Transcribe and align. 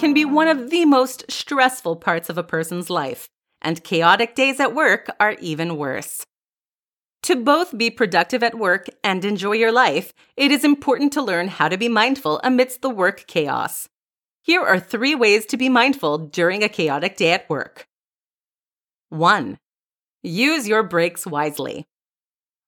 can 0.00 0.14
be 0.14 0.24
one 0.24 0.48
of 0.48 0.70
the 0.70 0.86
most 0.86 1.30
stressful 1.30 1.94
parts 1.94 2.30
of 2.30 2.38
a 2.38 2.42
person's 2.42 2.88
life, 2.88 3.28
and 3.60 3.84
chaotic 3.84 4.34
days 4.34 4.58
at 4.58 4.74
work 4.74 5.10
are 5.20 5.36
even 5.40 5.76
worse. 5.76 6.24
To 7.24 7.36
both 7.36 7.76
be 7.76 7.90
productive 7.90 8.42
at 8.42 8.58
work 8.58 8.86
and 9.04 9.22
enjoy 9.26 9.52
your 9.52 9.70
life, 9.70 10.14
it 10.38 10.50
is 10.50 10.64
important 10.64 11.12
to 11.12 11.22
learn 11.22 11.48
how 11.48 11.68
to 11.68 11.76
be 11.76 11.86
mindful 11.86 12.40
amidst 12.42 12.80
the 12.80 12.88
work 12.88 13.26
chaos. 13.26 13.90
Here 14.42 14.62
are 14.62 14.80
three 14.80 15.14
ways 15.14 15.44
to 15.46 15.58
be 15.58 15.68
mindful 15.68 16.16
during 16.16 16.64
a 16.64 16.70
chaotic 16.70 17.18
day 17.18 17.32
at 17.32 17.48
work. 17.50 17.86
1. 19.10 19.58
Use 20.22 20.66
your 20.66 20.82
breaks 20.82 21.26
wisely. 21.26 21.86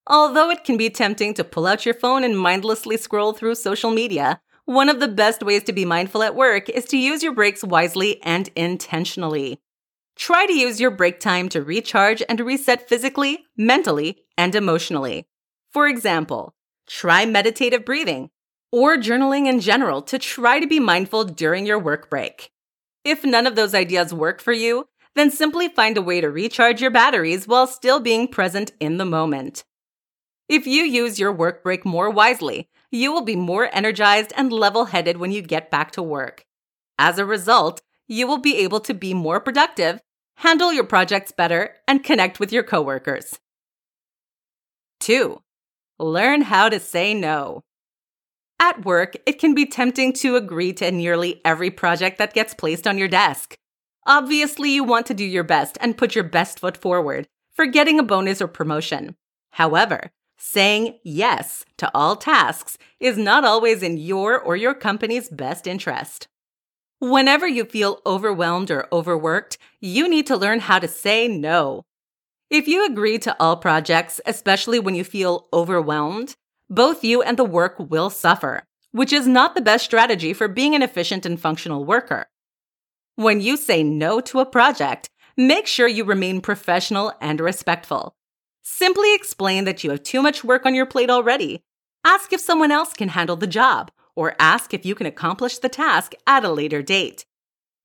Although 0.07 0.51
it 0.51 0.65
can 0.65 0.77
be 0.77 0.91
tempting 0.91 1.33
to 1.35 1.45
pull 1.45 1.67
out 1.67 1.87
your 1.87 1.95
phone 1.95 2.25
and 2.25 2.39
mindlessly 2.39 2.99
scroll 2.99 3.33
through 3.33 3.55
social 3.55 3.91
media, 3.91 4.43
one 4.65 4.89
of 4.89 5.01
the 5.01 5.09
best 5.09 5.43
ways 5.43 5.65
to 5.65 5.73
be 5.73 5.85
mindful 5.85 6.23
at 6.23 6.37
work 6.37 6.69
is 6.69 6.85
to 6.87 6.97
use 6.97 7.23
your 7.23 7.35
breaks 7.35 7.65
wisely 7.65 8.23
and 8.23 8.49
intentionally. 8.55 9.59
Try 10.15 10.47
to 10.47 10.53
use 10.53 10.81
your 10.81 10.91
break 10.91 11.19
time 11.21 11.49
to 11.51 11.63
recharge 11.63 12.23
and 12.29 12.39
reset 12.41 12.89
physically, 12.89 13.45
mentally, 13.57 14.19
and 14.39 14.55
emotionally. 14.55 15.27
For 15.73 15.89
example, 15.89 16.55
try 16.87 17.25
meditative 17.25 17.85
breathing 17.85 18.31
or 18.71 18.97
journaling 18.97 19.47
in 19.47 19.61
general 19.61 20.01
to 20.03 20.19
try 20.19 20.61
to 20.61 20.67
be 20.67 20.79
mindful 20.79 21.25
during 21.25 21.67
your 21.67 21.79
work 21.79 22.09
break. 22.09 22.51
If 23.05 23.25
none 23.25 23.47
of 23.47 23.57
those 23.57 23.75
ideas 23.75 24.15
work 24.15 24.41
for 24.41 24.53
you, 24.53 24.87
then 25.15 25.31
simply 25.31 25.69
find 25.69 25.97
a 25.97 26.03
way 26.03 26.21
to 26.21 26.31
recharge 26.31 26.81
your 26.81 26.91
batteries 26.91 27.49
while 27.49 27.67
still 27.67 28.01
being 28.01 28.29
present 28.29 28.73
in 28.81 28.99
the 28.99 29.05
moment. 29.05 29.65
If 30.49 30.67
you 30.67 30.85
use 30.85 31.19
your 31.19 31.33
work 31.33 31.63
break 31.63 31.85
more 31.85 32.11
wisely, 32.11 32.69
you 32.93 33.11
will 33.11 33.23
be 33.23 33.35
more 33.35 33.69
energized 33.73 34.33
and 34.37 34.53
level 34.53 34.85
headed 34.85 35.17
when 35.17 35.33
you 35.33 35.43
get 35.43 35.71
back 35.71 35.91
to 35.93 36.03
work. 36.03 36.45
As 36.99 37.19
a 37.19 37.25
result, 37.25 37.81
you 38.07 38.27
will 38.27 38.39
be 38.39 38.59
able 38.59 38.81
to 38.81 38.95
be 38.95 39.15
more 39.15 39.41
productive, 39.41 40.01
handle 40.37 40.73
your 40.73 40.85
projects 40.85 41.33
better, 41.33 41.75
and 41.89 42.05
connect 42.05 42.39
with 42.39 42.53
your 42.53 42.63
coworkers. 42.63 43.39
2. 45.01 45.41
Learn 45.99 46.43
how 46.43 46.69
to 46.69 46.79
say 46.79 47.15
no. 47.15 47.63
At 48.61 48.85
work, 48.85 49.17
it 49.27 49.41
can 49.41 49.55
be 49.55 49.67
tempting 49.67 50.13
to 50.15 50.37
agree 50.37 50.73
to 50.75 50.93
nearly 50.93 51.41
every 51.45 51.71
project 51.71 52.19
that 52.19 52.35
gets 52.35 52.55
placed 52.55 52.87
on 52.87 52.99
your 52.99 53.09
desk. 53.09 53.57
Obviously, 54.07 54.71
you 54.71 54.85
want 54.85 55.07
to 55.07 55.15
do 55.15 55.25
your 55.25 55.45
best 55.45 55.79
and 55.81 55.97
put 55.97 56.15
your 56.15 56.25
best 56.25 56.61
foot 56.61 56.77
forward 56.77 57.27
for 57.55 57.67
getting 57.67 57.99
a 57.99 58.05
bonus 58.05 58.41
or 58.41 58.49
promotion. 58.49 59.17
However, 59.51 60.13
saying 60.45 60.99
yes 61.05 61.65
to 61.77 61.89
all 61.95 62.17
tasks 62.17 62.77
is 62.99 63.17
not 63.17 63.45
always 63.45 63.81
in 63.81 63.97
your 63.97 64.37
or 64.37 64.57
your 64.57 64.75
company's 64.75 65.29
best 65.29 65.69
interest. 65.69 66.27
Whenever 66.99 67.47
you 67.47 67.65
feel 67.65 68.01
overwhelmed 68.05 68.69
or 68.69 68.89
overworked, 68.93 69.57
you 69.81 70.09
need 70.09 70.27
to 70.27 70.37
learn 70.37 70.59
how 70.59 70.81
to 70.81 70.89
say 70.89 71.29
no. 71.29 71.85
If 72.51 72.67
you 72.67 72.85
agree 72.85 73.21
to 73.21 73.37
all 73.39 73.57
projects, 73.57 74.21
especially 74.27 74.81
when 74.81 74.97
you 74.97 75.05
feel 75.05 75.47
overwhelmed, 75.53 76.35
both 76.69 77.05
you 77.05 77.23
and 77.23 77.39
the 77.39 77.45
work 77.45 77.77
will 77.79 78.11
suffer, 78.11 78.65
which 78.91 79.13
is 79.13 79.29
not 79.29 79.55
the 79.55 79.61
best 79.61 79.85
strategy 79.85 80.33
for 80.33 80.49
being 80.49 80.75
an 80.75 80.83
efficient 80.83 81.25
and 81.25 81.39
functional 81.41 81.85
worker. 81.85 82.27
When 83.15 83.41
you 83.41 83.57
say 83.57 83.85
no 83.85 84.21
to 84.23 84.41
a 84.41 84.47
project, 84.47 85.09
make 85.37 85.69
sure 85.69 85.87
you 85.87 86.03
remain 86.03 86.41
professional 86.41 87.13
and 87.21 87.41
respectful. 87.41 88.17
Simply 88.63 89.15
explain 89.15 89.65
that 89.65 89.83
you 89.83 89.91
have 89.91 90.03
too 90.03 90.23
much 90.23 90.45
work 90.45 90.65
on 90.65 90.75
your 90.75 90.87
plate 90.87 91.11
already. 91.11 91.63
Ask 92.05 92.33
if 92.33 92.41
someone 92.41 92.71
else 92.71 92.93
can 92.93 93.09
handle 93.09 93.37
the 93.37 93.47
job, 93.47 93.91
or 94.15 94.37
ask 94.39 94.73
if 94.73 94.87
you 94.87 94.95
can 94.95 95.07
accomplish 95.07 95.59
the 95.59 95.69
task 95.69 96.15
at 96.27 96.45
a 96.45 96.53
later 96.53 96.81
date. 96.81 97.25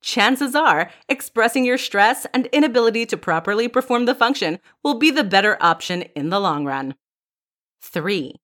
Chances 0.02 0.56
are, 0.56 0.92
expressing 1.10 1.66
your 1.66 1.78
stress 1.78 2.28
and 2.34 2.46
inability 2.48 3.06
to 3.08 3.18
properly 3.18 3.68
perform 3.68 4.06
the 4.06 4.14
function 4.14 4.60
will 4.84 4.94
be 5.00 5.10
the 5.10 5.24
better 5.24 5.58
option 5.60 6.04
in 6.16 6.30
the 6.30 6.40
long 6.40 6.66
run. 6.66 6.96
3. 7.82 8.36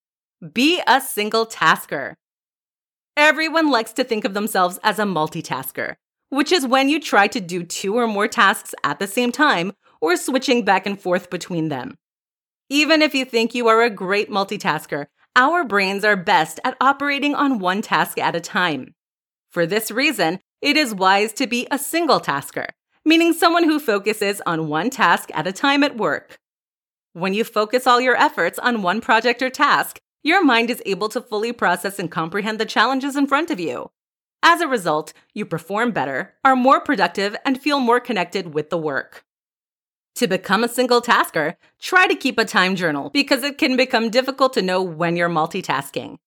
Be 0.53 0.81
a 0.88 1.00
single 1.00 1.45
tasker. 1.45 2.15
Everyone 3.15 3.69
likes 3.69 3.94
to 3.94 4.03
think 4.03 4.25
of 4.25 4.33
themselves 4.33 4.79
as 4.83 4.97
a 4.97 5.03
multitasker, 5.03 5.95
which 6.29 6.51
is 6.51 6.65
when 6.65 6.89
you 6.89 7.00
try 7.00 7.27
to 7.27 7.39
do 7.39 7.63
two 7.63 7.95
or 7.95 8.07
more 8.07 8.27
tasks 8.27 8.73
at 8.83 8.97
the 8.97 9.07
same 9.07 9.31
time 9.31 9.73
or 10.01 10.17
switching 10.17 10.65
back 10.65 10.88
and 10.88 11.00
forth 11.00 11.29
between 11.29 11.69
them. 11.69 11.95
Even 12.69 13.01
if 13.01 13.13
you 13.13 13.25
think 13.25 13.53
you 13.53 13.68
are 13.68 13.81
a 13.81 13.90
great 13.90 14.29
multitasker, 14.29 15.07
our 15.35 15.63
brains 15.63 16.03
are 16.03 16.16
best 16.16 16.59
at 16.63 16.78
operating 16.79 17.35
on 17.35 17.59
one 17.59 17.81
task 17.81 18.18
at 18.18 18.35
a 18.35 18.40
time. 18.40 18.94
For 19.51 19.66
this 19.66 19.91
reason, 19.91 20.40
it 20.62 20.78
is 20.78 20.96
wise 20.96 21.34
to 21.34 21.47
be 21.47 21.68
a 21.69 21.78
single 21.78 22.19
tasker, 22.19 22.68
meaning 23.03 23.34
someone 23.34 23.66
who 23.66 23.79
focuses 23.79 24.41
on 24.46 24.69
one 24.69 24.90
task 24.90 25.29
at 25.34 25.46
a 25.46 25.51
time 25.51 25.84
at 25.84 25.97
work. 25.97 26.38
When 27.12 27.34
you 27.34 27.44
focus 27.44 27.85
all 27.85 28.00
your 28.00 28.16
efforts 28.16 28.57
on 28.59 28.81
one 28.81 29.01
project 29.01 29.41
or 29.41 29.50
task, 29.50 30.00
your 30.24 30.44
mind 30.44 30.69
is 30.69 30.81
able 30.85 31.09
to 31.09 31.22
fully 31.22 31.51
process 31.51 32.00
and 32.00 32.09
comprehend 32.09 32.59
the 32.59 32.66
challenges 32.66 33.16
in 33.16 33.28
front 33.28 33.51
of 33.51 33.59
you. 33.59 33.91
As 34.41 34.62
a 34.62 34.68
result, 34.68 35.13
you 35.34 35.45
perform 35.45 35.91
better, 35.91 36.34
are 36.45 36.56
more 36.56 36.80
productive, 36.80 37.35
and 37.45 37.62
feel 37.62 37.80
more 37.80 38.00
connected 38.00 38.53
with 38.53 38.69
the 38.69 38.78
work. 38.78 39.25
To 40.16 40.28
become 40.28 40.63
a 40.63 40.69
single 40.69 41.01
tasker, 41.01 41.57
try 41.79 42.06
to 42.07 42.16
keep 42.16 42.38
a 42.38 42.46
time 42.46 42.75
journal 42.75 43.09
because 43.09 43.44
it 43.44 43.57
can 43.57 43.75
become 43.75 44.12
difficult 44.12 44.53
to 44.53 44.62
know 44.62 44.81
when 44.81 45.16
you're 45.16 45.29
multitasking. 45.29 46.18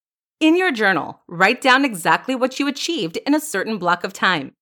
In 0.41 0.57
your 0.57 0.73
journal, 0.73 1.21
write 1.29 1.61
down 1.61 1.85
exactly 1.85 2.35
what 2.35 2.59
you 2.59 2.67
achieved 2.67 3.17
in 3.19 3.35
a 3.35 3.41
certain 3.41 3.79
block 3.79 4.03
of 4.03 4.13
time. 4.13 4.53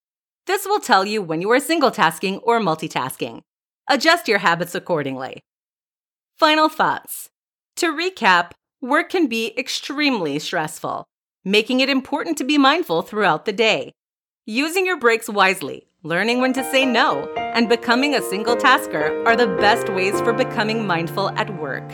This 0.46 0.66
will 0.66 0.78
tell 0.78 1.06
you 1.06 1.22
when 1.22 1.40
you 1.40 1.50
are 1.52 1.58
single 1.58 1.90
tasking 1.90 2.38
or 2.38 2.60
multitasking. 2.60 3.40
Adjust 3.88 4.28
your 4.28 4.38
habits 4.38 4.74
accordingly. 4.74 5.42
Final 6.38 6.68
thoughts. 6.68 7.30
To 7.76 7.92
recap, 7.92 8.52
work 8.82 9.08
can 9.08 9.26
be 9.26 9.58
extremely 9.58 10.38
stressful, 10.38 11.06
making 11.44 11.80
it 11.80 11.88
important 11.88 12.36
to 12.38 12.44
be 12.44 12.58
mindful 12.58 13.02
throughout 13.02 13.46
the 13.46 13.52
day. 13.52 13.92
Using 14.44 14.84
your 14.84 14.98
breaks 14.98 15.28
wisely, 15.28 15.88
learning 16.02 16.40
when 16.40 16.52
to 16.52 16.70
say 16.70 16.84
no, 16.84 17.32
and 17.54 17.68
becoming 17.68 18.16
a 18.16 18.22
single 18.22 18.56
tasker 18.56 19.24
are 19.26 19.36
the 19.36 19.46
best 19.46 19.88
ways 19.88 20.20
for 20.20 20.32
becoming 20.32 20.86
mindful 20.86 21.30
at 21.30 21.48
work. 21.58 21.88